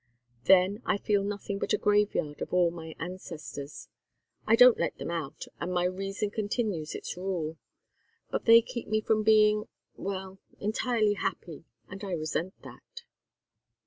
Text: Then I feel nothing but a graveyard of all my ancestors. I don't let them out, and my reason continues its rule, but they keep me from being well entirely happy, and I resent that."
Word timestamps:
Then 0.45 0.81
I 0.83 0.97
feel 0.97 1.21
nothing 1.23 1.59
but 1.59 1.73
a 1.73 1.77
graveyard 1.77 2.41
of 2.41 2.55
all 2.55 2.71
my 2.71 2.95
ancestors. 2.97 3.87
I 4.47 4.55
don't 4.55 4.79
let 4.79 4.97
them 4.97 5.11
out, 5.11 5.45
and 5.59 5.71
my 5.71 5.83
reason 5.83 6.31
continues 6.31 6.95
its 6.95 7.15
rule, 7.15 7.59
but 8.31 8.45
they 8.45 8.63
keep 8.63 8.87
me 8.87 9.01
from 9.01 9.21
being 9.21 9.65
well 9.95 10.39
entirely 10.59 11.13
happy, 11.13 11.65
and 11.87 12.03
I 12.03 12.13
resent 12.13 12.55
that." 12.63 13.03